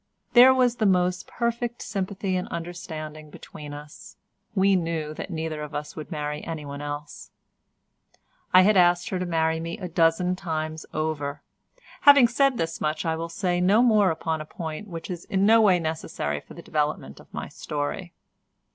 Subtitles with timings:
[0.33, 4.17] There was the most perfect sympathy and understanding between us;
[4.55, 7.29] we knew that neither of us would marry anyone else.
[8.51, 11.43] I had asked her to marry me a dozen times over;
[12.01, 15.45] having said this much I will say no more upon a point which is in
[15.45, 18.11] no way necessary for the development of my story.